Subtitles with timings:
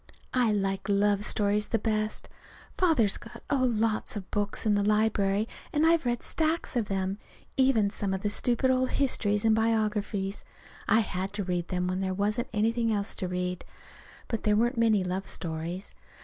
[0.33, 2.27] I like love stories the best.
[2.75, 7.19] Father's got oh, lots of books in the library, and I've read stacks of them,
[7.55, 10.43] even some of the stupid old histories and biographies.
[10.87, 13.63] I had to read them when there wasn't anything else to read.
[14.27, 15.93] But there weren't many love stories.